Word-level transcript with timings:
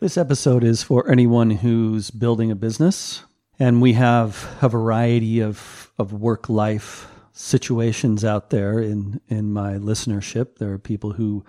This 0.00 0.16
episode 0.16 0.62
is 0.62 0.84
for 0.84 1.10
anyone 1.10 1.50
who's 1.50 2.12
building 2.12 2.52
a 2.52 2.54
business, 2.54 3.24
and 3.58 3.82
we 3.82 3.94
have 3.94 4.56
a 4.62 4.68
variety 4.68 5.40
of, 5.40 5.90
of 5.98 6.12
work 6.12 6.48
life 6.48 7.10
situations 7.32 8.24
out 8.24 8.50
there 8.50 8.78
in, 8.78 9.20
in 9.26 9.52
my 9.52 9.72
listenership. 9.72 10.58
There 10.58 10.72
are 10.72 10.78
people 10.78 11.14
who 11.14 11.44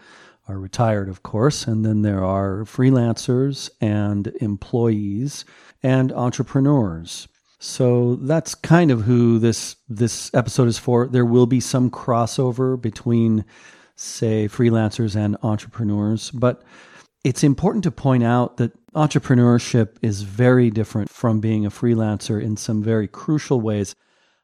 are 0.48 0.58
retired, 0.58 1.10
of 1.10 1.22
course, 1.22 1.68
and 1.68 1.86
then 1.86 2.02
there 2.02 2.24
are 2.24 2.64
freelancers 2.64 3.70
and 3.80 4.34
employees 4.42 5.46
and 5.84 6.12
entrepreneurs. 6.12 7.28
So 7.60 8.16
that's 8.16 8.56
kind 8.56 8.90
of 8.90 9.04
who 9.04 9.38
this 9.38 9.76
this 9.88 10.34
episode 10.34 10.68
is 10.68 10.80
for. 10.80 11.06
There 11.06 11.24
will 11.24 11.46
be 11.46 11.60
some 11.60 11.92
crossover 11.92 12.82
between 12.82 13.46
say 13.96 14.48
freelancers 14.48 15.16
and 15.16 15.38
entrepreneurs, 15.44 16.32
but 16.32 16.64
it's 17.24 17.44
important 17.44 17.84
to 17.84 17.92
point 17.92 18.24
out 18.24 18.58
that 18.58 18.74
entrepreneurship 18.94 19.98
is 20.02 20.22
very 20.22 20.70
different 20.70 21.10
from 21.10 21.40
being 21.40 21.66
a 21.66 21.70
freelancer 21.70 22.42
in 22.42 22.58
some 22.58 22.82
very 22.82 23.08
crucial 23.08 23.62
ways. 23.62 23.96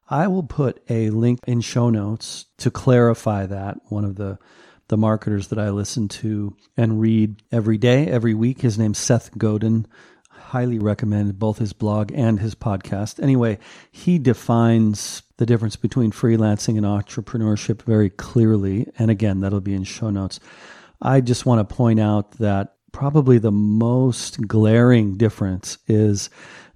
I 0.09 0.27
will 0.27 0.43
put 0.43 0.83
a 0.89 1.09
link 1.09 1.39
in 1.47 1.61
show 1.61 1.89
notes 1.89 2.45
to 2.57 2.69
clarify 2.69 3.45
that. 3.47 3.77
One 3.89 4.05
of 4.05 4.15
the 4.15 4.37
the 4.87 4.97
marketers 4.97 5.47
that 5.47 5.59
I 5.59 5.71
listen 5.71 6.07
to 6.09 6.55
and 6.77 7.01
read 7.01 7.41
every 7.51 7.77
day, 7.77 8.05
every 8.07 8.33
week. 8.33 8.61
His 8.61 8.77
name's 8.77 8.99
Seth 8.99 9.35
Godin. 9.37 9.87
Highly 10.29 10.77
recommend 10.77 11.39
both 11.39 11.57
his 11.57 11.73
blog 11.73 12.11
and 12.13 12.39
his 12.39 12.53
podcast. 12.53 13.21
Anyway, 13.21 13.57
he 13.91 14.19
defines 14.19 15.23
the 15.37 15.45
difference 15.45 15.75
between 15.75 16.11
freelancing 16.11 16.77
and 16.77 16.85
entrepreneurship 16.85 17.81
very 17.81 18.11
clearly. 18.11 18.87
And 18.99 19.09
again, 19.09 19.39
that'll 19.39 19.59
be 19.59 19.73
in 19.73 19.83
show 19.83 20.11
notes. 20.11 20.39
I 21.01 21.21
just 21.21 21.45
want 21.45 21.67
to 21.67 21.75
point 21.75 21.99
out 21.99 22.31
that 22.33 22.75
probably 22.91 23.37
the 23.37 23.51
most 23.51 24.47
glaring 24.47 25.17
difference 25.17 25.77
is 25.87 26.29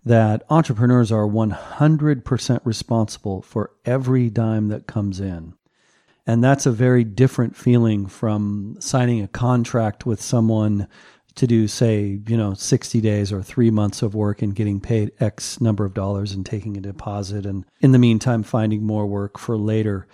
that 0.06 0.44
entrepreneurs 0.50 1.12
are 1.12 1.28
100% 1.28 2.60
responsible 2.64 3.42
for 3.42 3.72
every 3.86 4.30
dime 4.30 4.70
that 4.70 4.88
comes 4.88 5.20
in. 5.20 5.54
And 6.26 6.44
that's 6.44 6.66
a 6.66 6.72
very 6.72 7.04
different 7.04 7.56
feeling 7.56 8.06
from 8.06 8.78
signing 8.80 9.22
a 9.22 9.28
contract 9.28 10.06
with 10.06 10.22
someone 10.22 10.88
to 11.36 11.48
do, 11.48 11.68
say, 11.68 12.20
you 12.28 12.38
know, 12.38 12.54
60 12.54 13.02
days 13.02 13.32
or 13.32 13.42
three 13.42 13.72
months 13.72 14.02
of 14.02 14.14
work 14.14 14.42
and 14.42 14.54
getting 14.56 14.80
paid 14.80 15.12
X 15.20 15.62
number 15.62 15.86
of 15.86 15.94
dollars 15.94 16.34
and 16.34 16.46
taking 16.46 16.76
a 16.76 16.82
deposit. 16.82 17.46
And 17.46 17.66
in 17.80 17.94
the 17.94 17.98
meantime, 17.98 18.44
finding 18.44 18.84
more 18.84 19.08
work 19.08 19.40
for 19.40 19.58
later. 19.58 20.08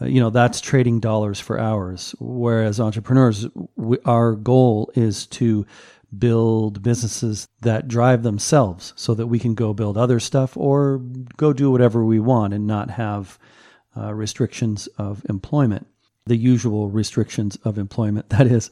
Uh, 0.00 0.06
you 0.06 0.20
know, 0.20 0.30
that's 0.30 0.60
trading 0.60 1.00
dollars 1.00 1.38
for 1.40 1.58
hours. 1.58 2.14
Whereas 2.18 2.80
entrepreneurs, 2.80 3.46
we, 3.76 3.98
our 4.04 4.34
goal 4.34 4.90
is 4.94 5.26
to 5.28 5.66
build 6.16 6.82
businesses 6.82 7.46
that 7.60 7.86
drive 7.86 8.22
themselves 8.22 8.92
so 8.96 9.14
that 9.14 9.28
we 9.28 9.38
can 9.38 9.54
go 9.54 9.72
build 9.72 9.96
other 9.96 10.18
stuff 10.18 10.56
or 10.56 10.98
go 11.36 11.52
do 11.52 11.70
whatever 11.70 12.04
we 12.04 12.18
want 12.18 12.52
and 12.52 12.66
not 12.66 12.90
have 12.90 13.38
uh, 13.96 14.12
restrictions 14.12 14.88
of 14.98 15.24
employment. 15.28 15.86
The 16.26 16.36
usual 16.36 16.88
restrictions 16.88 17.56
of 17.64 17.78
employment, 17.78 18.28
that 18.30 18.46
is, 18.46 18.70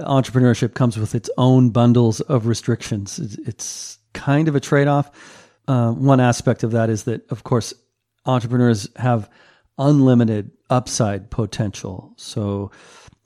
entrepreneurship 0.00 0.74
comes 0.74 0.96
with 0.96 1.14
its 1.14 1.30
own 1.38 1.70
bundles 1.70 2.20
of 2.22 2.46
restrictions. 2.46 3.18
It's 3.18 3.98
kind 4.12 4.48
of 4.48 4.56
a 4.56 4.60
trade 4.60 4.88
off. 4.88 5.10
Uh, 5.68 5.92
one 5.92 6.20
aspect 6.20 6.62
of 6.62 6.72
that 6.72 6.90
is 6.90 7.04
that, 7.04 7.30
of 7.30 7.44
course, 7.44 7.74
entrepreneurs 8.24 8.88
have 8.96 9.28
unlimited 9.78 10.50
upside 10.70 11.30
potential. 11.30 12.12
So 12.16 12.70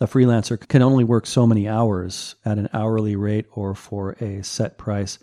a 0.01 0.07
freelancer 0.07 0.59
can 0.67 0.83
only 0.83 1.05
work 1.05 1.27
so 1.27 1.47
many 1.47 1.69
hours 1.69 2.35
at 2.45 2.59
an 2.59 2.69
hourly 2.73 3.17
rate 3.17 3.47
or 3.53 3.75
for 3.75 4.13
a 4.13 4.43
set 4.43 4.79
price, 4.79 5.19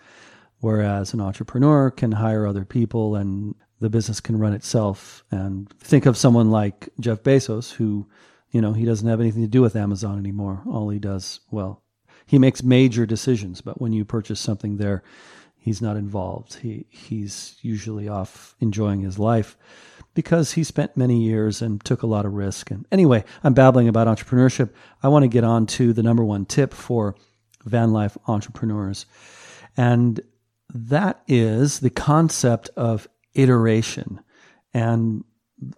whereas 0.60 1.14
an 1.14 1.22
entrepreneur 1.22 1.92
can 1.92 2.12
hire 2.12 2.46
other 2.46 2.66
people 2.66 3.16
and 3.16 3.56
the 3.80 3.90
business 3.90 4.20
can 4.20 4.40
run 4.40 4.54
itself. 4.54 5.24
And 5.32 5.70
think 5.80 6.06
of 6.06 6.18
someone 6.18 6.52
like 6.52 6.90
Jeff 7.00 7.24
Bezos, 7.24 7.72
who, 7.72 8.08
you 8.52 8.62
know, 8.62 8.74
he 8.74 8.86
doesn't 8.86 9.08
have 9.08 9.20
anything 9.20 9.42
to 9.44 9.48
do 9.48 9.62
with 9.62 9.76
Amazon 9.76 10.18
anymore. 10.18 10.64
All 10.68 10.90
he 10.90 11.00
does, 11.00 11.40
well, 11.52 11.84
he 12.26 12.40
makes 12.40 12.64
major 12.64 13.06
decisions, 13.06 13.62
but 13.62 13.80
when 13.80 13.94
you 13.94 14.06
purchase 14.06 14.40
something 14.40 14.78
there, 14.78 15.04
he's 15.58 15.82
not 15.82 15.98
involved. 15.98 16.56
He 16.56 16.86
he's 16.90 17.58
usually 17.62 18.08
off 18.08 18.56
enjoying 18.60 19.02
his 19.02 19.18
life 19.18 19.58
because 20.18 20.54
he 20.54 20.64
spent 20.64 20.98
many 20.98 21.22
years 21.22 21.62
and 21.62 21.80
took 21.86 22.02
a 22.02 22.08
lot 22.08 22.26
of 22.26 22.34
risk. 22.34 22.72
And 22.72 22.88
anyway, 22.92 23.24
I'm 23.44 23.54
babbling 23.54 23.88
about 23.88 24.08
entrepreneurship. 24.08 24.72
I 25.04 25.10
want 25.10 25.22
to 25.22 25.28
get 25.28 25.44
on 25.44 25.68
to 25.68 25.94
the 25.94 26.02
number 26.02 26.26
one 26.26 26.46
tip 26.46 26.74
for 26.74 27.16
van 27.66 27.94
life 27.94 28.18
entrepreneurs. 28.26 29.06
And 29.78 30.20
that 30.74 31.22
is 31.28 31.82
the 31.82 31.92
concept 31.92 32.72
of 32.76 33.08
iteration. 33.36 34.22
And 34.74 35.24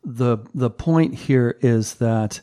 the 0.05 0.37
the 0.55 0.69
point 0.69 1.15
here 1.15 1.57
is 1.59 1.95
that 1.95 2.39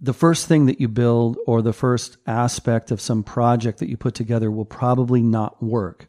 the 0.00 0.14
first 0.14 0.46
thing 0.46 0.66
that 0.66 0.80
you 0.80 0.86
build 0.86 1.36
or 1.48 1.62
the 1.62 1.72
first 1.72 2.16
aspect 2.28 2.92
of 2.92 3.00
some 3.00 3.24
project 3.24 3.80
that 3.80 3.88
you 3.88 3.96
put 3.96 4.14
together 4.14 4.52
will 4.52 4.64
probably 4.64 5.20
not 5.20 5.60
work. 5.60 6.06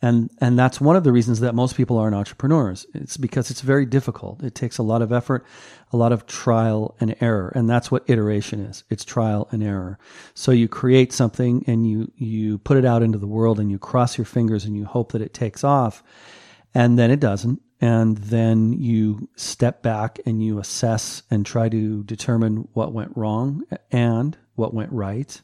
And 0.00 0.30
and 0.40 0.56
that's 0.56 0.80
one 0.80 0.94
of 0.94 1.02
the 1.02 1.10
reasons 1.10 1.40
that 1.40 1.56
most 1.56 1.76
people 1.76 1.98
aren't 1.98 2.14
entrepreneurs. 2.14 2.86
It's 2.94 3.16
because 3.16 3.50
it's 3.50 3.62
very 3.62 3.84
difficult. 3.84 4.44
It 4.44 4.54
takes 4.54 4.78
a 4.78 4.84
lot 4.84 5.02
of 5.02 5.12
effort, 5.12 5.44
a 5.92 5.96
lot 5.96 6.12
of 6.12 6.26
trial 6.26 6.94
and 7.00 7.16
error. 7.20 7.52
And 7.56 7.68
that's 7.68 7.90
what 7.90 8.04
iteration 8.08 8.60
is. 8.60 8.84
It's 8.90 9.04
trial 9.04 9.48
and 9.50 9.62
error. 9.62 9.98
So 10.34 10.52
you 10.52 10.68
create 10.68 11.12
something 11.12 11.64
and 11.66 11.88
you 11.88 12.12
you 12.16 12.58
put 12.58 12.76
it 12.76 12.84
out 12.84 13.02
into 13.02 13.18
the 13.18 13.26
world 13.26 13.58
and 13.58 13.72
you 13.72 13.78
cross 13.78 14.16
your 14.16 14.24
fingers 14.24 14.64
and 14.64 14.76
you 14.76 14.84
hope 14.84 15.12
that 15.12 15.22
it 15.22 15.34
takes 15.34 15.64
off 15.64 16.04
and 16.74 16.96
then 16.96 17.10
it 17.10 17.20
doesn't. 17.20 17.60
And 17.80 18.18
then 18.18 18.72
you 18.72 19.28
step 19.36 19.82
back 19.82 20.20
and 20.26 20.42
you 20.42 20.58
assess 20.58 21.22
and 21.30 21.44
try 21.44 21.68
to 21.68 22.04
determine 22.04 22.68
what 22.72 22.92
went 22.92 23.16
wrong 23.16 23.64
and 23.90 24.36
what 24.54 24.74
went 24.74 24.92
right. 24.92 25.40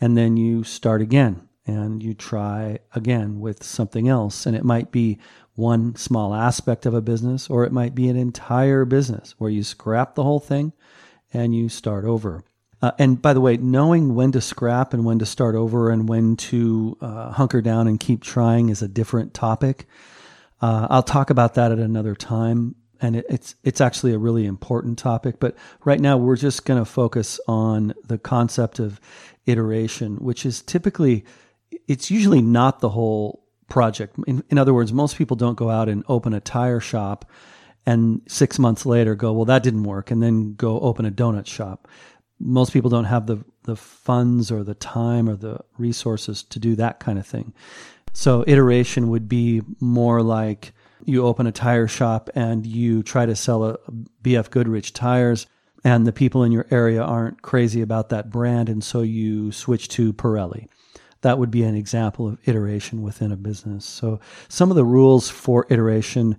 And 0.00 0.16
then 0.16 0.36
you 0.36 0.64
start 0.64 1.00
again 1.02 1.47
and 1.68 2.02
you 2.02 2.14
try 2.14 2.78
again 2.94 3.40
with 3.40 3.62
something 3.62 4.08
else. 4.08 4.46
And 4.46 4.56
it 4.56 4.64
might 4.64 4.90
be 4.90 5.18
one 5.54 5.94
small 5.96 6.34
aspect 6.34 6.86
of 6.86 6.94
a 6.94 7.02
business, 7.02 7.50
or 7.50 7.64
it 7.64 7.72
might 7.72 7.94
be 7.94 8.08
an 8.08 8.16
entire 8.16 8.84
business 8.84 9.34
where 9.38 9.50
you 9.50 9.62
scrap 9.62 10.14
the 10.14 10.22
whole 10.22 10.40
thing 10.40 10.72
and 11.32 11.54
you 11.54 11.68
start 11.68 12.06
over. 12.06 12.42
Uh, 12.80 12.92
and 12.98 13.20
by 13.20 13.34
the 13.34 13.40
way, 13.40 13.56
knowing 13.56 14.14
when 14.14 14.32
to 14.32 14.40
scrap 14.40 14.94
and 14.94 15.04
when 15.04 15.18
to 15.18 15.26
start 15.26 15.54
over 15.54 15.90
and 15.90 16.08
when 16.08 16.36
to 16.36 16.96
uh, 17.00 17.32
hunker 17.32 17.60
down 17.60 17.86
and 17.86 18.00
keep 18.00 18.22
trying 18.22 18.70
is 18.70 18.80
a 18.80 18.88
different 18.88 19.34
topic. 19.34 19.86
Uh, 20.62 20.86
I'll 20.88 21.02
talk 21.02 21.28
about 21.28 21.54
that 21.54 21.70
at 21.70 21.78
another 21.78 22.14
time, 22.14 22.76
and 23.00 23.16
it, 23.16 23.26
it's 23.28 23.56
it's 23.62 23.80
actually 23.80 24.14
a 24.14 24.18
really 24.18 24.46
important 24.46 24.96
topic. 24.98 25.38
But 25.38 25.56
right 25.84 26.00
now, 26.00 26.16
we're 26.16 26.36
just 26.36 26.64
going 26.64 26.80
to 26.80 26.84
focus 26.84 27.40
on 27.46 27.94
the 28.06 28.18
concept 28.18 28.78
of 28.78 29.00
iteration, 29.46 30.16
which 30.16 30.46
is 30.46 30.62
typically 30.62 31.24
it's 31.88 32.10
usually 32.10 32.42
not 32.42 32.78
the 32.80 32.90
whole 32.90 33.44
project. 33.68 34.16
In, 34.26 34.44
in 34.50 34.58
other 34.58 34.72
words, 34.72 34.92
most 34.92 35.16
people 35.16 35.36
don't 35.36 35.56
go 35.56 35.70
out 35.70 35.88
and 35.88 36.04
open 36.06 36.32
a 36.34 36.40
tire 36.40 36.80
shop 36.80 37.24
and 37.88 38.20
six 38.28 38.58
months 38.58 38.84
later 38.84 39.14
go, 39.14 39.32
well, 39.32 39.46
that 39.46 39.62
didn't 39.62 39.84
work, 39.84 40.10
and 40.10 40.22
then 40.22 40.54
go 40.54 40.78
open 40.80 41.06
a 41.06 41.10
donut 41.10 41.46
shop. 41.46 41.88
Most 42.38 42.72
people 42.74 42.90
don't 42.90 43.06
have 43.06 43.26
the 43.26 43.42
the 43.64 43.76
funds 43.76 44.50
or 44.50 44.62
the 44.62 44.74
time 44.74 45.28
or 45.28 45.36
the 45.36 45.60
resources 45.78 46.42
to 46.42 46.58
do 46.58 46.76
that 46.76 47.00
kind 47.00 47.18
of 47.18 47.26
thing. 47.26 47.52
So 48.12 48.44
iteration 48.46 49.08
would 49.08 49.28
be 49.28 49.62
more 49.80 50.22
like 50.22 50.72
you 51.04 51.24
open 51.24 51.46
a 51.46 51.52
tire 51.52 51.88
shop 51.88 52.30
and 52.34 52.66
you 52.66 53.02
try 53.02 53.26
to 53.26 53.36
sell 53.36 53.64
a 53.64 53.78
BF 54.22 54.50
Goodrich 54.50 54.92
tires 54.92 55.46
and 55.84 56.06
the 56.06 56.12
people 56.12 56.44
in 56.44 56.52
your 56.52 56.66
area 56.70 57.02
aren't 57.02 57.42
crazy 57.42 57.80
about 57.80 58.08
that 58.08 58.30
brand 58.30 58.68
and 58.68 58.82
so 58.82 59.02
you 59.02 59.52
switch 59.52 59.88
to 59.90 60.12
Pirelli. 60.12 60.68
That 61.22 61.38
would 61.38 61.50
be 61.50 61.62
an 61.62 61.74
example 61.74 62.28
of 62.28 62.38
iteration 62.46 63.02
within 63.02 63.32
a 63.32 63.36
business. 63.36 63.84
So 63.84 64.20
some 64.48 64.70
of 64.70 64.76
the 64.76 64.84
rules 64.84 65.28
for 65.28 65.66
iteration 65.68 66.36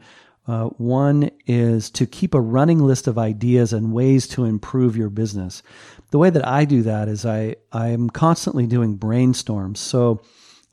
uh, 0.48 0.66
one 0.78 1.30
is 1.46 1.92
to 1.92 2.08
keep 2.08 2.34
a 2.34 2.42
running 2.42 2.80
list 2.80 3.08
of 3.08 3.20
ideas 3.20 3.72
and 3.72 3.94
ways 3.94 4.28
to 4.30 4.46
improve 4.46 4.98
your 4.98 5.10
business. 5.10 5.62
The 6.10 6.18
way 6.18 6.32
that 6.32 6.48
I 6.48 6.66
do 6.66 6.82
that 6.84 7.08
is 7.08 7.24
I 7.24 7.58
I 7.72 7.90
am 7.90 8.10
constantly 8.10 8.66
doing 8.66 8.98
brainstorms. 8.98 9.78
So 9.78 10.22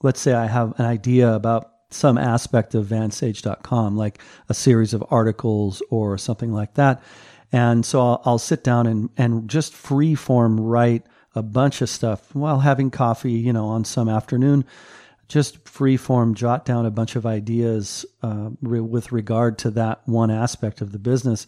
let's 0.02 0.20
say 0.20 0.32
I 0.32 0.46
have 0.46 0.78
an 0.78 0.86
idea 0.86 1.30
about 1.30 1.72
some 1.90 2.16
aspect 2.16 2.74
of 2.74 2.86
vansage.com, 2.86 3.96
like 3.96 4.22
a 4.48 4.54
series 4.54 4.94
of 4.94 5.04
articles 5.10 5.82
or 5.90 6.16
something 6.16 6.52
like 6.52 6.74
that. 6.74 7.02
And 7.52 7.84
so 7.84 8.00
I'll, 8.00 8.22
I'll 8.24 8.38
sit 8.38 8.64
down 8.64 8.86
and, 8.86 9.10
and 9.16 9.48
just 9.48 9.74
free 9.74 10.14
form 10.14 10.58
write 10.58 11.06
a 11.36 11.42
bunch 11.42 11.82
of 11.82 11.88
stuff 11.88 12.34
while 12.34 12.60
having 12.60 12.90
coffee, 12.90 13.32
you 13.32 13.52
know, 13.52 13.66
on 13.66 13.84
some 13.84 14.08
afternoon. 14.08 14.64
Just 15.28 15.68
free 15.68 15.96
form 15.96 16.34
jot 16.34 16.64
down 16.64 16.86
a 16.86 16.90
bunch 16.90 17.16
of 17.16 17.26
ideas 17.26 18.06
uh, 18.22 18.50
re- 18.62 18.80
with 18.80 19.12
regard 19.12 19.58
to 19.58 19.70
that 19.72 20.00
one 20.06 20.30
aspect 20.30 20.80
of 20.80 20.92
the 20.92 20.98
business. 20.98 21.46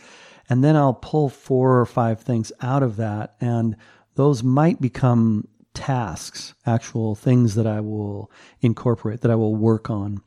And 0.48 0.62
then 0.62 0.76
I'll 0.76 0.94
pull 0.94 1.28
four 1.28 1.78
or 1.78 1.86
five 1.86 2.20
things 2.20 2.52
out 2.60 2.82
of 2.82 2.96
that. 2.96 3.36
And 3.40 3.76
those 4.14 4.42
might 4.42 4.80
become 4.80 5.46
tasks, 5.74 6.54
actual 6.66 7.14
things 7.14 7.54
that 7.54 7.66
I 7.66 7.80
will 7.80 8.30
incorporate, 8.60 9.20
that 9.20 9.30
I 9.30 9.36
will 9.36 9.54
work 9.54 9.90
on. 9.90 10.22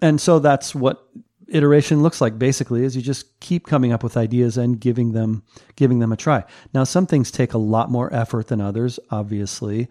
And 0.00 0.20
so 0.20 0.38
that's 0.38 0.74
what 0.74 1.08
iteration 1.54 2.02
looks 2.02 2.20
like 2.20 2.38
basically 2.38 2.84
is 2.84 2.96
you 2.96 3.02
just 3.02 3.38
keep 3.40 3.66
coming 3.66 3.92
up 3.92 4.02
with 4.02 4.16
ideas 4.16 4.58
and 4.58 4.80
giving 4.80 5.12
them 5.12 5.42
giving 5.76 6.00
them 6.00 6.12
a 6.12 6.16
try. 6.16 6.44
Now 6.74 6.84
some 6.84 7.06
things 7.06 7.30
take 7.30 7.54
a 7.54 7.58
lot 7.58 7.90
more 7.90 8.12
effort 8.12 8.48
than 8.48 8.60
others, 8.60 8.98
obviously. 9.10 9.88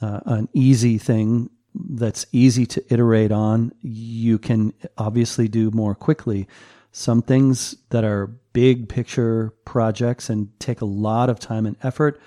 Uh, 0.00 0.20
an 0.26 0.48
easy 0.52 0.98
thing 0.98 1.50
that's 1.74 2.26
easy 2.32 2.66
to 2.66 2.84
iterate 2.92 3.32
on, 3.32 3.72
you 3.80 4.38
can 4.38 4.72
obviously 4.96 5.48
do 5.48 5.70
more 5.70 5.94
quickly. 5.94 6.46
Some 6.92 7.22
things 7.22 7.76
that 7.90 8.04
are 8.04 8.28
big 8.52 8.88
picture 8.88 9.52
projects 9.64 10.30
and 10.30 10.48
take 10.60 10.80
a 10.80 10.84
lot 10.86 11.28
of 11.28 11.40
time 11.40 11.66
and 11.66 11.76
effort, 11.82 12.20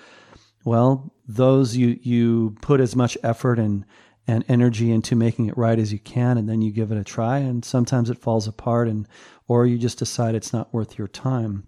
well, 0.64 1.12
those 1.26 1.76
you 1.76 1.98
you 2.02 2.56
put 2.60 2.80
as 2.80 2.94
much 2.94 3.16
effort 3.22 3.58
and 3.58 3.84
and 4.28 4.44
energy 4.46 4.92
into 4.92 5.16
making 5.16 5.46
it 5.46 5.56
right 5.56 5.78
as 5.78 5.92
you 5.92 5.98
can 5.98 6.36
and 6.36 6.48
then 6.48 6.60
you 6.60 6.70
give 6.70 6.92
it 6.92 6.98
a 6.98 7.02
try 7.02 7.38
and 7.38 7.64
sometimes 7.64 8.10
it 8.10 8.18
falls 8.18 8.46
apart 8.46 8.86
and 8.86 9.08
or 9.48 9.66
you 9.66 9.78
just 9.78 9.98
decide 9.98 10.34
it's 10.34 10.52
not 10.52 10.72
worth 10.72 10.98
your 10.98 11.08
time. 11.08 11.66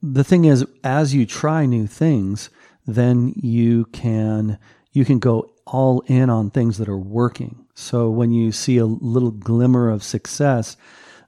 The 0.00 0.24
thing 0.24 0.44
is 0.44 0.64
as 0.84 1.14
you 1.14 1.26
try 1.26 1.66
new 1.66 1.88
things 1.88 2.48
then 2.86 3.32
you 3.36 3.86
can 3.86 4.58
you 4.92 5.04
can 5.04 5.18
go 5.18 5.50
all 5.66 6.00
in 6.06 6.30
on 6.30 6.48
things 6.50 6.78
that 6.78 6.88
are 6.88 6.96
working. 6.96 7.66
So 7.74 8.08
when 8.08 8.30
you 8.30 8.52
see 8.52 8.78
a 8.78 8.86
little 8.86 9.32
glimmer 9.32 9.90
of 9.90 10.04
success 10.04 10.76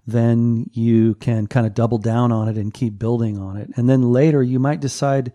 then 0.06 0.70
you 0.72 1.16
can 1.16 1.48
kind 1.48 1.66
of 1.66 1.74
double 1.74 1.98
down 1.98 2.32
on 2.32 2.48
it 2.48 2.56
and 2.56 2.72
keep 2.72 2.98
building 2.98 3.36
on 3.36 3.56
it. 3.58 3.68
And 3.76 3.90
then 3.90 4.12
later 4.12 4.42
you 4.42 4.58
might 4.60 4.80
decide 4.80 5.32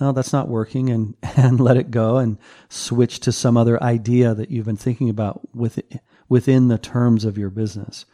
oh, 0.00 0.12
that's 0.12 0.32
not 0.32 0.48
working, 0.48 0.90
and, 0.90 1.14
and 1.36 1.60
let 1.60 1.76
it 1.76 1.90
go 1.90 2.16
and 2.16 2.38
switch 2.68 3.20
to 3.20 3.32
some 3.32 3.56
other 3.56 3.82
idea 3.82 4.34
that 4.34 4.50
you've 4.50 4.66
been 4.66 4.76
thinking 4.76 5.08
about 5.08 5.40
with, 5.54 5.80
within 6.28 6.68
the 6.68 6.78
terms 6.78 7.24
of 7.24 7.38
your 7.38 7.50
business. 7.50 8.04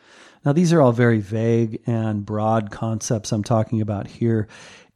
Now, 0.44 0.52
these 0.52 0.72
are 0.72 0.80
all 0.80 0.92
very 0.92 1.18
vague 1.18 1.80
and 1.86 2.26
broad 2.26 2.70
concepts 2.70 3.32
I'm 3.32 3.44
talking 3.44 3.80
about 3.80 4.08
here. 4.08 4.48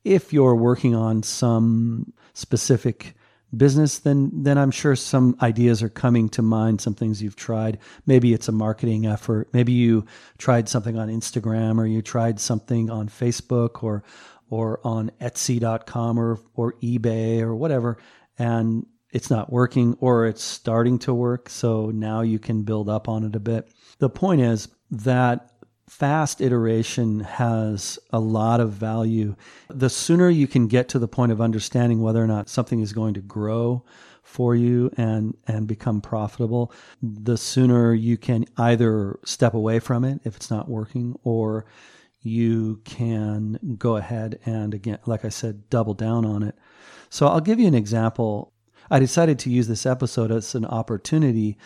If 0.04 0.32
you're 0.32 0.56
working 0.56 0.94
on 0.94 1.22
some 1.22 2.12
specific 2.34 3.14
business, 3.56 3.98
then 4.00 4.30
then 4.32 4.58
I'm 4.58 4.70
sure 4.70 4.96
some 4.96 5.36
ideas 5.40 5.82
are 5.82 5.88
coming 5.88 6.28
to 6.30 6.42
mind, 6.42 6.80
some 6.80 6.94
things 6.94 7.22
you've 7.22 7.36
tried. 7.36 7.78
Maybe 8.06 8.32
it's 8.32 8.48
a 8.48 8.52
marketing 8.52 9.06
effort. 9.06 9.48
Maybe 9.52 9.72
you 9.72 10.04
tried 10.38 10.68
something 10.68 10.98
on 10.98 11.08
Instagram 11.08 11.78
or 11.78 11.86
you 11.86 12.02
tried 12.02 12.40
something 12.40 12.90
on 12.90 13.08
Facebook 13.08 13.82
or 13.82 14.02
or 14.50 14.80
on 14.84 15.10
Etsy.com 15.20 16.18
or, 16.18 16.38
or 16.54 16.74
eBay 16.82 17.40
or 17.40 17.54
whatever, 17.54 17.98
and 18.38 18.86
it's 19.10 19.30
not 19.30 19.52
working 19.52 19.96
or 20.00 20.26
it's 20.26 20.42
starting 20.42 20.98
to 21.00 21.14
work. 21.14 21.48
So 21.48 21.90
now 21.90 22.20
you 22.20 22.38
can 22.38 22.62
build 22.62 22.88
up 22.88 23.08
on 23.08 23.24
it 23.24 23.34
a 23.34 23.40
bit. 23.40 23.68
The 23.98 24.10
point 24.10 24.40
is 24.40 24.68
that 24.90 25.50
fast 25.88 26.40
iteration 26.40 27.20
has 27.20 27.98
a 28.10 28.18
lot 28.18 28.60
of 28.60 28.72
value. 28.72 29.36
The 29.68 29.88
sooner 29.88 30.28
you 30.28 30.46
can 30.46 30.66
get 30.66 30.88
to 30.90 30.98
the 30.98 31.08
point 31.08 31.32
of 31.32 31.40
understanding 31.40 32.02
whether 32.02 32.22
or 32.22 32.26
not 32.26 32.48
something 32.48 32.80
is 32.80 32.92
going 32.92 33.14
to 33.14 33.20
grow 33.20 33.84
for 34.22 34.56
you 34.56 34.90
and 34.96 35.36
and 35.46 35.68
become 35.68 36.00
profitable, 36.00 36.72
the 37.00 37.36
sooner 37.36 37.94
you 37.94 38.16
can 38.16 38.44
either 38.58 39.18
step 39.24 39.54
away 39.54 39.78
from 39.78 40.04
it 40.04 40.20
if 40.24 40.34
it's 40.36 40.50
not 40.50 40.68
working 40.68 41.16
or 41.22 41.64
you 42.26 42.80
can 42.84 43.76
go 43.78 43.96
ahead 43.96 44.38
and 44.44 44.74
again, 44.74 44.98
like 45.06 45.24
I 45.24 45.28
said, 45.28 45.68
double 45.70 45.94
down 45.94 46.24
on 46.24 46.42
it. 46.42 46.56
So 47.08 47.26
I'll 47.26 47.40
give 47.40 47.60
you 47.60 47.66
an 47.66 47.74
example. 47.74 48.52
I 48.90 48.98
decided 48.98 49.38
to 49.40 49.50
use 49.50 49.68
this 49.68 49.86
episode 49.86 50.30
as 50.30 50.54
an 50.54 50.64
opportunity 50.64 51.56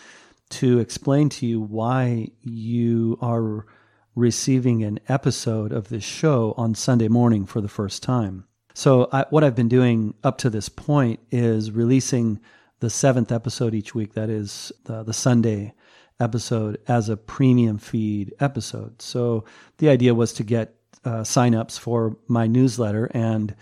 to 0.51 0.79
explain 0.79 1.29
to 1.31 1.47
you 1.47 1.61
why 1.61 2.29
you 2.41 3.19
are 3.21 3.67
receiving 4.15 4.83
an 4.83 4.99
episode 5.09 5.73
of 5.73 5.89
this 5.89 6.05
show 6.05 6.55
on 6.57 6.75
Sunday 6.75 7.09
morning 7.09 7.47
for 7.47 7.61
the 7.61 7.69
first 7.69 8.03
time. 8.03 8.45
So, 8.75 9.09
I, 9.13 9.27
what 9.31 9.45
I've 9.45 9.55
been 9.55 9.69
doing 9.69 10.15
up 10.23 10.39
to 10.39 10.51
this 10.51 10.69
point 10.69 11.21
is 11.31 11.71
releasing 11.71 12.41
the 12.81 12.91
seventh 12.91 13.33
episode 13.33 13.75
each 13.75 13.95
week. 13.95 14.15
That 14.15 14.31
is 14.31 14.73
the, 14.85 15.03
the 15.03 15.13
Sunday 15.13 15.75
episode 16.21 16.79
as 16.87 17.09
a 17.09 17.17
premium 17.17 17.79
feed 17.79 18.35
episode. 18.41 19.01
So 19.03 19.45
the 19.79 19.89
idea 19.89 20.15
was 20.15 20.33
to 20.35 20.45
get 20.45 20.75
uh, 21.05 21.21
signups 21.21 21.79
for 21.79 22.17
my 22.29 22.47
newsletter 22.47 23.11
and 23.13 23.55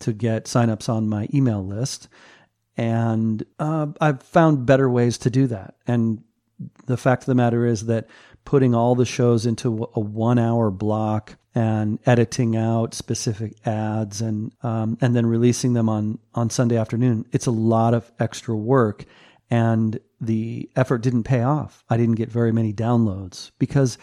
to 0.00 0.12
get 0.12 0.44
signups 0.44 0.88
on 0.88 1.08
my 1.08 1.28
email 1.34 1.64
list. 1.64 2.08
And 2.76 3.44
uh, 3.58 3.86
I've 4.00 4.22
found 4.22 4.66
better 4.66 4.88
ways 4.88 5.18
to 5.18 5.30
do 5.30 5.46
that. 5.48 5.76
And 5.86 6.22
the 6.86 6.96
fact 6.96 7.22
of 7.22 7.26
the 7.26 7.34
matter 7.34 7.66
is 7.66 7.86
that 7.86 8.08
putting 8.44 8.74
all 8.74 8.94
the 8.94 9.06
shows 9.06 9.46
into 9.46 9.88
a 9.94 10.00
one 10.00 10.38
hour 10.38 10.70
block 10.70 11.36
and 11.54 11.98
editing 12.04 12.56
out 12.56 12.94
specific 12.94 13.54
ads 13.66 14.20
and 14.20 14.52
um, 14.62 14.98
and 15.00 15.14
then 15.14 15.26
releasing 15.26 15.72
them 15.72 15.88
on 15.88 16.18
on 16.34 16.50
Sunday 16.50 16.76
afternoon, 16.76 17.26
it's 17.32 17.46
a 17.46 17.52
lot 17.52 17.94
of 17.94 18.10
extra 18.18 18.54
work. 18.56 19.04
And 19.50 19.98
the 20.20 20.70
effort 20.74 20.98
didn't 20.98 21.24
pay 21.24 21.42
off. 21.42 21.84
I 21.88 21.96
didn't 21.96 22.16
get 22.16 22.30
very 22.30 22.52
many 22.52 22.72
downloads 22.72 23.50
because 23.58 23.98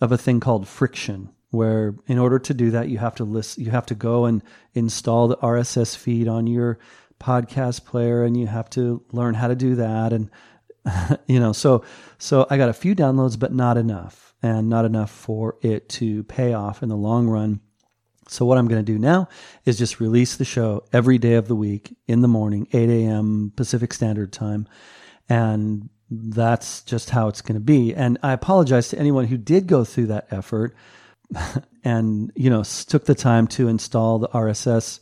of 0.00 0.12
a 0.12 0.18
thing 0.18 0.40
called 0.40 0.66
friction 0.66 1.30
where 1.50 1.94
in 2.06 2.18
order 2.18 2.38
to 2.38 2.54
do 2.54 2.70
that 2.70 2.88
you 2.88 2.98
have 2.98 3.14
to 3.16 3.24
list 3.24 3.58
you 3.58 3.70
have 3.70 3.86
to 3.86 3.94
go 3.94 4.24
and 4.24 4.42
install 4.72 5.28
the 5.28 5.36
RSS 5.38 5.96
feed 5.96 6.28
on 6.28 6.46
your 6.46 6.78
podcast 7.18 7.84
player 7.84 8.24
and 8.24 8.36
you 8.36 8.46
have 8.46 8.70
to 8.70 9.02
learn 9.12 9.34
how 9.34 9.48
to 9.48 9.56
do 9.56 9.74
that 9.74 10.12
and 10.12 10.30
you 11.26 11.40
know 11.40 11.52
so 11.52 11.84
so 12.18 12.46
I 12.48 12.56
got 12.56 12.68
a 12.68 12.72
few 12.74 12.94
downloads 12.94 13.38
but 13.38 13.52
not 13.52 13.76
enough 13.76 14.30
and 14.42 14.68
not 14.68 14.84
enough 14.84 15.10
for 15.10 15.56
it 15.60 15.88
to 15.88 16.24
pay 16.24 16.54
off 16.54 16.82
in 16.82 16.88
the 16.88 16.96
long 16.96 17.28
run. 17.28 17.60
So 18.30 18.44
what 18.44 18.58
I'm 18.58 18.68
going 18.68 18.84
to 18.84 18.92
do 18.92 18.98
now 18.98 19.28
is 19.64 19.78
just 19.78 20.00
release 20.00 20.36
the 20.36 20.44
show 20.44 20.84
every 20.92 21.18
day 21.18 21.34
of 21.34 21.48
the 21.48 21.56
week 21.56 21.96
in 22.06 22.20
the 22.20 22.28
morning, 22.28 22.68
8 22.72 22.88
a.m. 22.88 23.52
Pacific 23.56 23.92
Standard 23.92 24.32
Time 24.32 24.68
and 25.30 25.88
that's 26.10 26.82
just 26.82 27.10
how 27.10 27.28
it's 27.28 27.40
going 27.40 27.54
to 27.54 27.64
be. 27.64 27.94
And 27.94 28.18
I 28.22 28.32
apologize 28.32 28.88
to 28.88 28.98
anyone 28.98 29.26
who 29.26 29.38
did 29.38 29.68
go 29.68 29.84
through 29.84 30.08
that 30.08 30.26
effort 30.30 30.74
and, 31.84 32.32
you 32.34 32.50
know, 32.50 32.64
took 32.64 33.04
the 33.06 33.14
time 33.14 33.46
to 33.48 33.68
install 33.68 34.18
the 34.18 34.28
RSS 34.28 34.98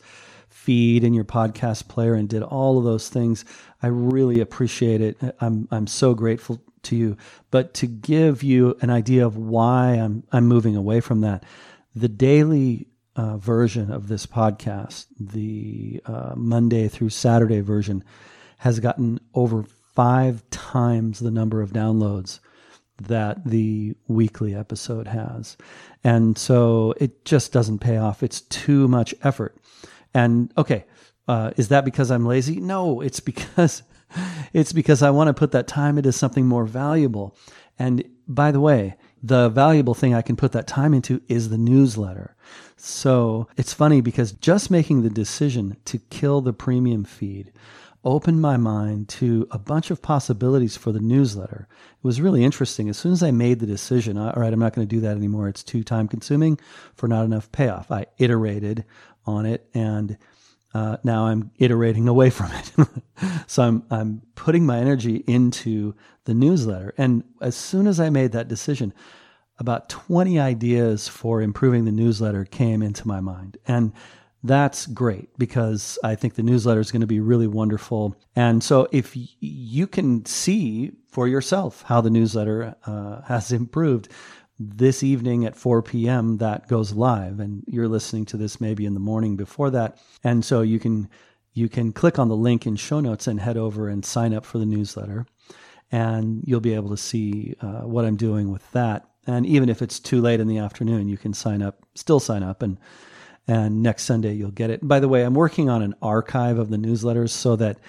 feed 0.49 1.03
in 1.03 1.15
your 1.15 1.23
podcast 1.23 1.87
player 1.87 2.13
and 2.13 2.29
did 2.29 2.43
all 2.43 2.77
of 2.77 2.83
those 2.83 3.09
things. 3.09 3.43
I 3.81 3.87
really 3.87 4.39
appreciate 4.39 5.01
it. 5.01 5.17
I'm, 5.41 5.67
I'm 5.71 5.87
so 5.87 6.13
grateful 6.13 6.61
to 6.83 6.95
you. 6.95 7.17
But 7.49 7.73
to 7.75 7.87
give 7.87 8.43
you 8.43 8.77
an 8.81 8.91
idea 8.91 9.25
of 9.25 9.35
why 9.35 9.93
I'm, 9.93 10.23
I'm 10.31 10.45
moving 10.45 10.75
away 10.75 10.99
from 10.99 11.21
that, 11.21 11.43
the 11.95 12.07
daily 12.07 12.87
uh, 13.19 13.35
version 13.35 13.91
of 13.91 14.07
this 14.07 14.25
podcast, 14.25 15.07
the 15.19 16.01
uh, 16.05 16.31
Monday 16.37 16.87
through 16.87 17.09
Saturday 17.09 17.59
version, 17.59 18.01
has 18.59 18.79
gotten 18.79 19.19
over 19.33 19.65
five 19.93 20.49
times 20.51 21.19
the 21.19 21.29
number 21.29 21.61
of 21.61 21.73
downloads 21.73 22.39
that 23.01 23.43
the 23.43 23.93
weekly 24.07 24.55
episode 24.55 25.05
has. 25.07 25.57
And 26.01 26.37
so 26.37 26.93
it 26.95 27.25
just 27.25 27.51
doesn't 27.51 27.79
pay 27.79 27.97
off. 27.97 28.23
It's 28.23 28.39
too 28.39 28.87
much 28.87 29.13
effort. 29.21 29.57
And 30.13 30.53
okay, 30.57 30.85
uh, 31.27 31.51
is 31.57 31.67
that 31.67 31.83
because 31.83 32.11
I'm 32.11 32.25
lazy? 32.25 32.61
No, 32.61 33.01
it's 33.01 33.19
because 33.19 33.83
it's 34.53 34.71
because 34.71 35.03
I 35.03 35.09
want 35.09 35.27
to 35.27 35.33
put 35.33 35.51
that 35.51 35.67
time 35.67 35.97
into 35.97 36.13
something 36.13 36.47
more 36.47 36.65
valuable. 36.65 37.35
And 37.77 38.01
by 38.29 38.53
the 38.53 38.61
way, 38.61 38.95
the 39.21 39.49
valuable 39.49 39.93
thing 39.93 40.13
I 40.13 40.21
can 40.21 40.35
put 40.35 40.51
that 40.53 40.67
time 40.67 40.93
into 40.93 41.21
is 41.27 41.49
the 41.49 41.57
newsletter. 41.57 42.35
So 42.77 43.47
it's 43.57 43.73
funny 43.73 44.01
because 44.01 44.31
just 44.31 44.71
making 44.71 45.01
the 45.01 45.09
decision 45.09 45.77
to 45.85 45.99
kill 46.09 46.41
the 46.41 46.53
premium 46.53 47.03
feed 47.03 47.51
opened 48.03 48.41
my 48.41 48.55
mind 48.55 49.09
to 49.09 49.45
a 49.51 49.59
bunch 49.59 49.91
of 49.91 50.01
possibilities 50.01 50.77
for 50.77 50.93
the 50.93 51.01
newsletter. 51.01 51.67
It 51.69 52.03
was 52.03 52.21
really 52.21 52.45
interesting. 52.45 52.87
As 52.87 52.97
soon 52.97 53.11
as 53.11 53.21
I 53.21 53.31
made 53.31 53.59
the 53.59 53.65
decision, 53.65 54.17
all 54.17 54.31
right, 54.37 54.53
I'm 54.53 54.59
not 54.59 54.73
going 54.73 54.87
to 54.87 54.95
do 54.95 55.01
that 55.01 55.17
anymore. 55.17 55.49
It's 55.49 55.63
too 55.63 55.83
time 55.83 56.07
consuming 56.07 56.59
for 56.95 57.09
not 57.09 57.25
enough 57.25 57.51
payoff. 57.51 57.91
I 57.91 58.05
iterated 58.17 58.85
on 59.25 59.45
it 59.45 59.67
and 59.73 60.17
uh, 60.73 60.97
now 61.03 61.25
I'm 61.27 61.51
iterating 61.57 62.07
away 62.07 62.29
from 62.29 62.51
it. 62.51 62.71
so 63.47 63.63
I'm, 63.63 63.83
I'm 63.89 64.21
putting 64.35 64.65
my 64.65 64.77
energy 64.77 65.23
into 65.27 65.95
the 66.25 66.33
newsletter. 66.33 66.93
And 66.97 67.23
as 67.41 67.55
soon 67.55 67.87
as 67.87 67.99
I 67.99 68.09
made 68.09 68.31
that 68.33 68.47
decision, 68.47 68.93
about 69.57 69.89
20 69.89 70.39
ideas 70.39 71.07
for 71.07 71.41
improving 71.41 71.85
the 71.85 71.91
newsletter 71.91 72.45
came 72.45 72.81
into 72.81 73.07
my 73.07 73.19
mind. 73.19 73.57
And 73.67 73.91
that's 74.41 74.85
great 74.85 75.37
because 75.37 75.99
I 76.01 76.15
think 76.15 76.35
the 76.35 76.43
newsletter 76.43 76.79
is 76.79 76.91
going 76.91 77.01
to 77.01 77.07
be 77.07 77.19
really 77.19 77.47
wonderful. 77.47 78.15
And 78.37 78.63
so, 78.63 78.87
if 78.91 79.11
you 79.13 79.85
can 79.85 80.25
see 80.25 80.93
for 81.11 81.27
yourself 81.27 81.83
how 81.87 81.99
the 81.99 82.09
newsletter 82.09 82.75
uh, 82.85 83.21
has 83.23 83.51
improved, 83.51 84.07
this 84.59 85.03
evening 85.03 85.45
at 85.45 85.55
4 85.55 85.81
p.m. 85.81 86.37
that 86.37 86.67
goes 86.67 86.91
live, 86.91 87.39
and 87.39 87.63
you're 87.65 87.87
listening 87.87 88.25
to 88.25 88.37
this 88.37 88.59
maybe 88.59 88.85
in 88.85 88.93
the 88.93 88.99
morning 88.99 89.37
before 89.37 89.69
that, 89.71 89.97
and 90.23 90.43
so 90.43 90.61
you 90.61 90.79
can 90.79 91.09
you 91.53 91.69
can 91.69 91.91
click 91.91 92.19
on 92.19 92.27
the 92.27 92.35
link 92.35 92.67
in 92.67 92.75
show 92.75 92.99
notes 92.99 93.27
and 93.27 93.39
head 93.39 93.57
over 93.57 93.87
and 93.89 94.05
sign 94.05 94.33
up 94.33 94.45
for 94.45 94.59
the 94.59 94.65
newsletter. 94.65 95.25
And 95.91 96.43
you'll 96.45 96.59
be 96.59 96.75
able 96.75 96.91
to 96.91 96.97
see 96.97 97.55
uh, 97.61 97.81
what 97.81 98.05
I'm 98.05 98.15
doing 98.15 98.51
with 98.51 98.69
that. 98.73 99.09
And 99.25 99.45
even 99.45 99.69
if 99.69 99.81
it's 99.81 99.99
too 99.99 100.21
late 100.21 100.39
in 100.39 100.47
the 100.47 100.59
afternoon, 100.59 101.07
you 101.07 101.17
can 101.17 101.33
sign 101.33 101.63
up, 101.63 101.83
still 101.95 102.19
sign 102.19 102.43
up, 102.43 102.61
and 102.61 102.77
and 103.47 103.81
next 103.81 104.03
Sunday 104.03 104.33
you'll 104.33 104.51
get 104.51 104.69
it. 104.69 104.87
By 104.87 104.99
the 104.99 105.07
way, 105.07 105.23
I'm 105.23 105.33
working 105.33 105.69
on 105.69 105.81
an 105.81 105.95
archive 106.01 106.59
of 106.59 106.69
the 106.69 106.77
newsletters 106.77 107.29
so 107.29 107.55
that 107.55 107.79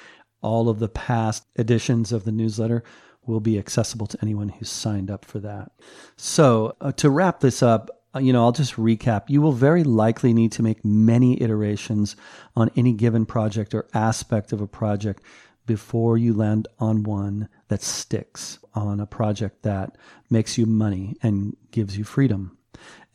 all 0.41 0.69
of 0.69 0.79
the 0.79 0.89
past 0.89 1.45
editions 1.59 2.13
of 2.13 2.25
the 2.25 2.33
newsletter 2.33 2.83
will 3.27 3.41
be 3.41 3.59
accessible 3.59 4.07
to 4.07 4.19
anyone 4.23 4.49
who's 4.49 4.71
signed 4.71 5.11
up 5.11 5.25
for 5.25 5.39
that. 5.41 5.73
So, 6.17 6.77
uh, 6.81 6.93
to 6.93 7.11
wrap 7.11 7.41
this 7.41 7.63
up, 7.63 7.91
uh, 8.15 8.19
you 8.19 8.33
know, 8.33 8.43
I'll 8.43 8.53
just 8.53 8.75
recap. 8.75 9.25
You 9.29 9.41
will 9.41 9.53
very 9.53 9.85
likely 9.85 10.33
need 10.33 10.53
to 10.53 10.63
make 10.63 10.85
many 10.85 11.41
iterations 11.41 12.17
on 12.57 12.71
any 12.77 12.93
given 12.93 13.27
project 13.27 13.75
or 13.75 13.87
aspect 13.95 14.53
of 14.53 14.61
a 14.61 14.67
project 14.67 15.23
before 15.67 16.19
you 16.19 16.35
land 16.35 16.67
on 16.81 17.05
one 17.05 17.49
that 17.69 17.83
sticks, 17.83 18.59
on 18.75 18.99
a 18.99 19.07
project 19.07 19.63
that 19.63 19.97
makes 20.29 20.59
you 20.59 20.67
money 20.67 21.17
and 21.23 21.57
gives 21.71 21.97
you 21.97 22.03
freedom. 22.03 22.57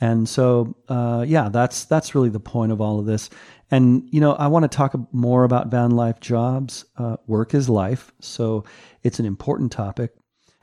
And 0.02 0.28
so, 0.28 0.76
uh, 0.90 1.24
yeah, 1.28 1.50
that's 1.50 1.86
that's 1.86 2.16
really 2.16 2.30
the 2.30 2.40
point 2.40 2.72
of 2.72 2.82
all 2.82 3.00
of 3.00 3.06
this. 3.06 3.30
And 3.72 4.08
you 4.12 4.20
know, 4.20 4.34
I 4.34 4.48
want 4.48 4.64
to 4.64 4.76
talk 4.76 4.96
more 5.14 5.44
about 5.44 5.68
van 5.68 5.92
life 5.92 6.20
jobs. 6.20 6.86
Uh, 6.98 7.18
work 7.28 7.54
is 7.54 7.70
life, 7.70 8.12
so 8.20 8.66
it's 9.04 9.20
an 9.20 9.26
important 9.26 9.72
topic. 9.72 10.12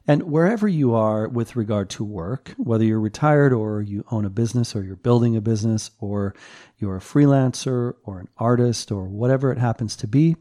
And 0.06 0.24
wherever 0.24 0.66
you 0.66 0.94
are 0.94 1.28
with 1.28 1.54
regard 1.54 1.88
to 1.90 2.04
work, 2.04 2.52
whether 2.56 2.84
you're 2.84 2.98
retired 3.00 3.52
or 3.52 3.80
you 3.80 4.04
own 4.10 4.24
a 4.24 4.30
business 4.30 4.74
or 4.74 4.82
you're 4.82 4.96
building 4.96 5.36
a 5.36 5.40
business 5.40 5.92
or 6.00 6.34
you're 6.78 6.96
a 6.96 7.00
freelancer 7.00 7.94
or 8.02 8.18
an 8.18 8.28
artist 8.36 8.90
or 8.90 9.04
whatever 9.04 9.52
it 9.52 9.58
happens 9.58 9.94
to 9.96 10.08
be, 10.08 10.34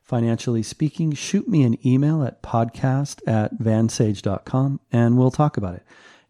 financially 0.00 0.62
speaking, 0.62 1.12
shoot 1.12 1.46
me 1.46 1.64
an 1.64 1.86
email 1.86 2.22
at 2.22 2.42
podcast 2.42 3.20
at 3.26 3.58
vansage.com 3.58 4.80
and 4.90 5.18
we'll 5.18 5.30
talk 5.30 5.58
about 5.58 5.74
it. 5.74 5.82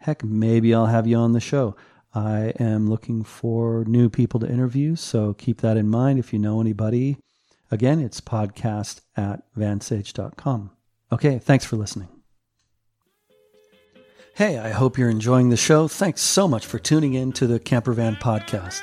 Heck, 0.04 0.22
maybe 0.22 0.74
I'll 0.74 0.84
have 0.84 1.06
you 1.06 1.16
on 1.16 1.32
the 1.32 1.40
show. 1.40 1.76
I 2.14 2.52
am 2.60 2.90
looking 2.90 3.24
for 3.24 3.86
new 3.86 4.10
people 4.10 4.38
to 4.40 4.46
interview, 4.46 4.96
so 4.96 5.32
keep 5.32 5.62
that 5.62 5.78
in 5.78 5.88
mind 5.88 6.18
if 6.18 6.30
you 6.30 6.38
know 6.38 6.60
anybody. 6.60 7.16
Again, 7.70 8.00
it's 8.00 8.20
podcast 8.20 9.00
at 9.16 9.44
vansage.com. 9.56 10.72
Okay, 11.10 11.38
thanks 11.38 11.64
for 11.64 11.76
listening. 11.76 12.08
Hey, 14.34 14.58
I 14.58 14.72
hope 14.72 14.98
you're 14.98 15.08
enjoying 15.08 15.48
the 15.48 15.56
show. 15.56 15.88
Thanks 15.88 16.20
so 16.20 16.46
much 16.46 16.66
for 16.66 16.78
tuning 16.78 17.14
in 17.14 17.32
to 17.32 17.46
the 17.46 17.58
Campervan 17.58 18.20
podcast. 18.20 18.82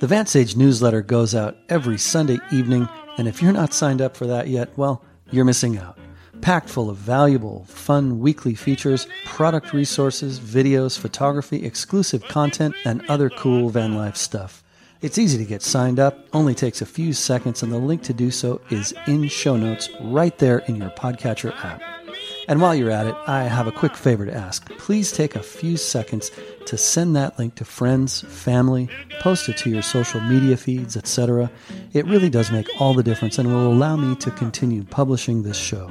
The 0.00 0.08
Vansage 0.08 0.56
newsletter 0.56 1.02
goes 1.02 1.36
out 1.36 1.56
every 1.68 1.98
Sunday 1.98 2.38
evening, 2.50 2.88
and 3.16 3.28
if 3.28 3.40
you're 3.40 3.52
not 3.52 3.72
signed 3.72 4.02
up 4.02 4.16
for 4.16 4.26
that 4.26 4.48
yet, 4.48 4.76
well, 4.76 5.04
you're 5.30 5.44
missing 5.44 5.78
out 5.78 6.00
packed 6.40 6.68
full 6.68 6.90
of 6.90 6.96
valuable, 6.96 7.64
fun 7.68 8.18
weekly 8.20 8.54
features, 8.54 9.06
product 9.24 9.72
resources, 9.72 10.40
videos, 10.40 10.98
photography, 10.98 11.64
exclusive 11.64 12.22
content, 12.24 12.74
and 12.84 13.04
other 13.08 13.30
cool 13.30 13.70
van 13.70 13.94
life 13.94 14.16
stuff. 14.16 14.62
It's 15.02 15.18
easy 15.18 15.38
to 15.38 15.46
get 15.46 15.62
signed 15.62 15.98
up, 15.98 16.26
only 16.34 16.54
takes 16.54 16.82
a 16.82 16.86
few 16.86 17.14
seconds, 17.14 17.62
and 17.62 17.72
the 17.72 17.78
link 17.78 18.02
to 18.02 18.12
do 18.12 18.30
so 18.30 18.60
is 18.70 18.92
in 19.06 19.28
show 19.28 19.56
notes 19.56 19.88
right 20.02 20.36
there 20.38 20.58
in 20.60 20.76
your 20.76 20.90
Podcatcher 20.90 21.54
app. 21.64 21.80
And 22.48 22.60
while 22.60 22.74
you're 22.74 22.90
at 22.90 23.06
it, 23.06 23.14
I 23.26 23.44
have 23.44 23.66
a 23.66 23.72
quick 23.72 23.96
favor 23.96 24.26
to 24.26 24.34
ask. 24.34 24.68
Please 24.76 25.12
take 25.12 25.36
a 25.36 25.42
few 25.42 25.76
seconds 25.76 26.30
to 26.66 26.76
send 26.76 27.16
that 27.16 27.38
link 27.38 27.54
to 27.56 27.64
friends, 27.64 28.22
family, 28.22 28.90
post 29.20 29.48
it 29.48 29.56
to 29.58 29.70
your 29.70 29.82
social 29.82 30.20
media 30.20 30.56
feeds, 30.56 30.96
etc. 30.96 31.50
It 31.92 32.06
really 32.06 32.28
does 32.28 32.50
make 32.50 32.68
all 32.78 32.92
the 32.92 33.02
difference 33.02 33.38
and 33.38 33.48
will 33.48 33.72
allow 33.72 33.96
me 33.96 34.16
to 34.16 34.30
continue 34.32 34.84
publishing 34.84 35.42
this 35.42 35.56
show. 35.58 35.90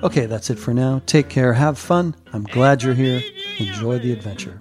Okay, 0.00 0.26
that's 0.26 0.48
it 0.48 0.60
for 0.60 0.72
now. 0.72 1.02
Take 1.06 1.28
care. 1.28 1.52
Have 1.54 1.76
fun. 1.76 2.14
I'm 2.32 2.44
glad 2.44 2.84
you're 2.84 2.94
here. 2.94 3.20
Enjoy 3.58 3.98
the 3.98 4.12
adventure. 4.12 4.60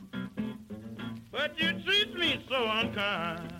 But 1.31 1.59
you 1.59 1.73
treat 1.83 2.17
me 2.17 2.43
so 2.49 2.67
unkind. 2.67 3.53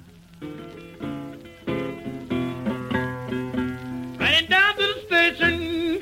Ran 4.20 4.46
down 4.50 4.76
to 4.78 4.94
the 4.94 5.02
station. 5.06 6.02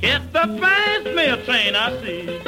Get 0.00 0.32
the 0.32 0.58
fast 0.60 1.04
mail 1.14 1.44
train 1.44 1.76
I 1.76 2.02
see. 2.02 2.45